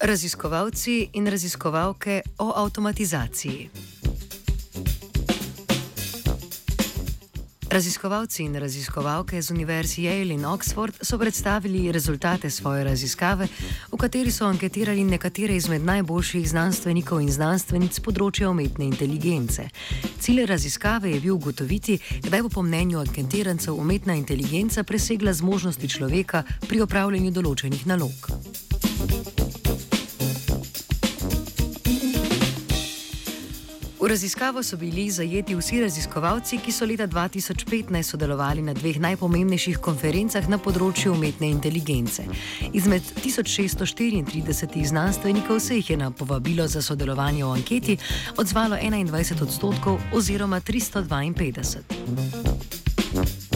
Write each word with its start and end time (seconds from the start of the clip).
Raziskovalci 0.00 1.08
in 1.12 1.26
raziskovalke 1.26 2.22
o 2.38 2.52
avtomatizaciji. 2.56 3.70
Raziskovalci 7.70 8.42
in 8.42 8.54
raziskovalke 8.58 9.42
z 9.42 9.50
Univerz 9.50 9.98
Yale 9.98 10.32
in 10.32 10.44
Oxford 10.44 10.94
so 11.02 11.18
predstavili 11.18 11.92
rezultate 11.92 12.50
svoje 12.50 12.84
raziskave, 12.84 13.48
v 13.92 13.96
kateri 13.96 14.30
so 14.30 14.46
anketirali 14.46 15.04
nekatere 15.04 15.56
izmed 15.56 15.82
najboljših 15.84 16.48
znanstvenikov 16.48 17.20
in 17.20 17.32
znanstvenic 17.32 17.98
področja 18.00 18.50
umetne 18.50 18.86
inteligence. 18.86 19.66
Cilj 20.20 20.46
raziskave 20.46 21.10
je 21.10 21.20
bil 21.20 21.34
ugotoviti, 21.34 21.98
kdaj 22.22 22.42
bo 22.46 22.48
po 22.48 22.62
mnenju 22.62 23.02
anketirancev 23.02 23.74
umetna 23.74 24.14
inteligenca 24.14 24.86
presegla 24.86 25.34
zmožnosti 25.34 25.88
človeka 25.88 26.44
pri 26.68 26.86
opravljanju 26.86 27.34
določenih 27.34 27.86
nalog. 27.86 28.47
V 34.00 34.06
raziskavo 34.06 34.62
so 34.62 34.76
bili 34.76 35.10
zajeti 35.10 35.56
vsi 35.56 35.80
raziskovalci, 35.80 36.58
ki 36.58 36.72
so 36.72 36.86
leta 36.86 37.06
2015 37.06 38.02
sodelovali 38.02 38.62
na 38.62 38.74
dveh 38.74 39.00
najpomembnejših 39.02 39.78
konferencah 39.82 40.48
na 40.48 40.58
področju 40.62 41.12
umetne 41.16 41.50
inteligence. 41.50 42.22
Izmed 42.72 43.02
1634 43.18 44.86
znanstvenikov 44.92 45.60
se 45.60 45.74
jih 45.80 45.90
je 45.90 45.96
na 45.98 46.10
povabilo 46.14 46.68
za 46.70 46.82
sodelovanje 46.82 47.44
v 47.44 47.52
anketi 47.58 47.98
odzvalo 48.38 48.76
21 48.78 49.42
odstotkov 49.42 49.98
oziroma 50.14 50.60
352. 50.62 53.47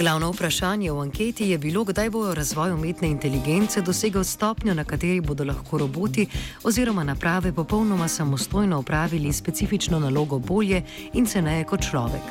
Glavno 0.00 0.30
vprašanje 0.30 0.92
v 0.92 1.00
anketi 1.00 1.50
je 1.50 1.58
bilo, 1.58 1.84
kdaj 1.84 2.10
bo 2.10 2.34
razvoj 2.34 2.72
umetne 2.72 3.08
inteligence 3.08 3.80
dosegel 3.80 4.24
stopnjo, 4.24 4.74
na 4.74 4.84
kateri 4.84 5.20
bodo 5.20 5.44
lahko 5.44 5.78
roboti 5.78 6.26
oziroma 6.64 7.04
naprave 7.04 7.52
popolnoma 7.52 8.08
samostojno 8.08 8.78
upravili 8.78 9.32
specifično 9.32 9.98
nalogo 9.98 10.38
bolje 10.38 10.82
in 11.12 11.26
ceneje 11.26 11.64
kot 11.64 11.84
človek. 11.90 12.22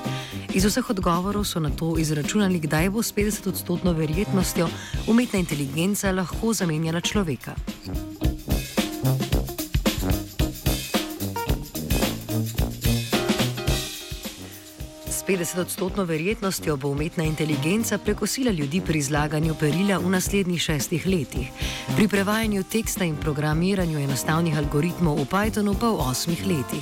Iz 0.53 0.65
vseh 0.65 0.89
odgovorov 0.89 1.45
so 1.45 1.59
na 1.59 1.69
to 1.69 1.93
izračunali, 1.97 2.59
kdaj 2.59 2.89
bo 2.89 3.03
s 3.03 3.13
50-odstotno 3.13 3.93
verjetnostjo 3.93 4.69
umetna 5.07 5.39
inteligenca 5.39 6.11
lahko 6.11 6.53
zamenjala 6.53 7.01
človeka. 7.01 7.53
50-odstotno 15.29 16.03
verjetnostjo 16.03 16.77
bo 16.77 16.89
umetna 16.89 17.23
inteligenca 17.23 17.97
prekosila 17.97 18.51
ljudi 18.51 18.81
pri 18.81 18.99
izlaganju 18.99 19.55
perila 19.59 19.97
v 19.97 20.09
naslednjih 20.09 20.61
šestih 20.61 21.07
letih, 21.07 21.51
pri 21.95 22.07
prevajanju 22.07 22.63
teksta 22.63 23.05
in 23.05 23.15
programiranju 23.15 23.99
enostavnih 23.99 24.57
algoritmov 24.57 25.21
v 25.21 25.25
Pythonu 25.29 25.75
pa 25.79 25.89
v 25.89 26.01
osmih 26.01 26.41
letih. 26.47 26.81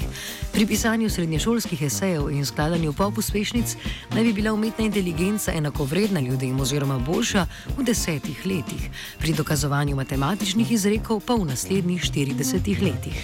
Pri 0.53 0.65
pisanju 0.65 1.09
srednješolskih 1.09 1.81
esejev 1.81 2.31
in 2.31 2.45
skladanju 2.45 2.93
pop 2.93 3.17
uspešnic 3.17 3.75
naj 4.15 4.23
bi 4.23 4.33
bila 4.33 4.53
umetna 4.53 4.85
inteligenca 4.85 5.51
enakovredna 5.51 6.19
ljudem 6.19 6.59
oziroma 6.59 6.99
boljša 6.99 7.47
v 7.77 7.83
desetih 7.83 8.45
letih, 8.45 8.89
pri 9.19 9.33
dokazovanju 9.33 9.95
matematičnih 9.95 10.71
izrekov 10.71 11.19
pa 11.19 11.35
v 11.35 11.51
naslednjih 11.51 12.01
40 12.01 12.79
letih. 12.79 13.17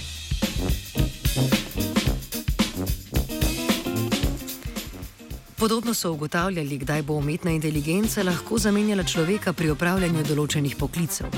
Podobno 5.64 5.94
so 5.94 6.12
ugotavljali, 6.12 6.78
kdaj 6.78 7.02
bo 7.02 7.14
umetna 7.14 7.52
inteligenca 7.52 8.24
lahko 8.24 8.58
zamenjala 8.58 9.04
človeka 9.04 9.54
pri 9.54 9.70
opravljanju 9.72 10.24
določenih 10.28 10.76
poklicev. 10.76 11.30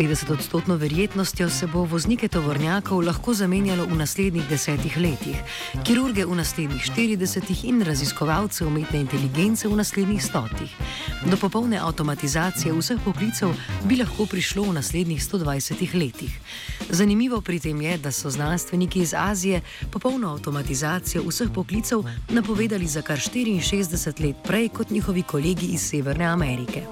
50-odstotno 0.00 0.76
verjetnostjo 0.76 1.50
se 1.50 1.66
bo 1.66 1.84
voznike 1.84 2.28
tovornjakov 2.28 3.02
lahko 3.04 3.34
zamenjalo 3.34 3.84
v 3.84 3.98
naslednjih 3.98 4.46
desetih 4.48 4.96
letih, 4.96 5.36
kirurge 5.84 6.24
v 6.24 6.38
naslednjih 6.38 6.82
40 6.96 7.64
in 7.68 7.82
raziskovalce 7.82 8.64
umetne 8.64 9.00
inteligence 9.00 9.68
v 9.68 9.76
naslednjih 9.76 10.24
stotih. 10.24 10.72
Do 11.28 11.36
popolne 11.36 11.76
avtomatizacije 11.78 12.72
vseh 12.72 13.00
poklicev 13.04 13.52
bi 13.84 14.00
lahko 14.00 14.24
prišlo 14.26 14.62
v 14.70 14.78
naslednjih 14.80 15.20
120 15.20 15.94
letih. 15.94 16.32
Zanimivo 16.88 17.40
pri 17.40 17.60
tem 17.60 17.80
je, 17.80 17.98
da 17.98 18.12
so 18.12 18.30
znanstveniki 18.30 19.04
iz 19.04 19.14
Azije 19.14 19.60
popolno 19.92 20.32
avtomatizacijo 20.32 21.28
vseh 21.28 21.52
poklicev 21.54 22.08
napovedali 22.28 22.86
za 22.86 23.02
kar 23.02 23.18
64 23.18 24.24
let 24.24 24.36
prej 24.44 24.68
kot 24.68 24.90
njihovi 24.90 25.22
kolegi 25.22 25.66
iz 25.66 25.80
Severne 25.90 26.24
Amerike. 26.24 26.86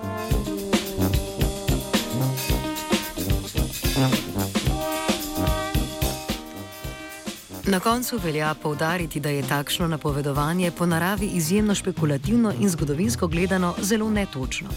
Na 7.70 7.80
koncu 7.80 8.18
velja 8.24 8.54
povdariti, 8.54 9.20
da 9.20 9.28
je 9.28 9.42
takšno 9.42 9.88
napovedovanje 9.88 10.70
po 10.70 10.86
naravi 10.86 11.26
izjemno 11.26 11.74
špekulativno 11.74 12.52
in 12.60 12.68
zgodovinsko 12.68 13.26
gledano 13.26 13.74
zelo 13.82 14.10
netočno. 14.10 14.68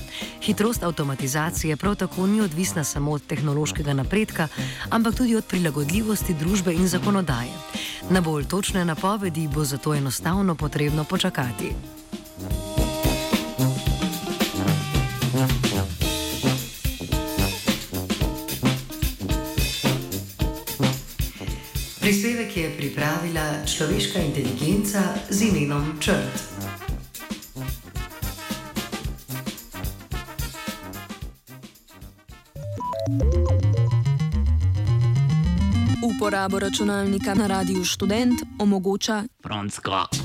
Hitrost 0.41 0.83
avtomatizacije 0.83 1.77
prav 1.77 1.95
tako 1.95 2.27
ni 2.27 2.41
odvisna 2.41 2.83
samo 2.83 3.11
od 3.11 3.21
tehnološkega 3.27 3.93
napredka, 3.93 4.47
ampak 4.89 5.15
tudi 5.15 5.35
od 5.35 5.45
prilagodljivosti 5.45 6.33
družbe 6.33 6.73
in 6.73 6.87
zakonodaje. 6.87 7.53
Na 8.09 8.21
bolj 8.21 8.45
točne 8.45 8.85
napovedi 8.85 9.47
bo 9.47 9.63
zato 9.63 9.93
enostavno 9.93 10.55
potrebno 10.55 11.03
počakati. 11.03 12.00
Prispevek 22.01 22.57
je 22.57 22.69
pripravila 22.77 23.61
človeška 23.65 24.19
inteligenca 24.19 25.13
z 25.29 25.53
imenom 25.53 26.01
Črt. 26.01 26.33
Uporabo 36.01 36.59
računalnika 36.59 37.33
na 37.33 37.47
radiju 37.47 37.85
študent 37.85 38.41
omogoča 38.59 39.23
Franska. 39.43 40.11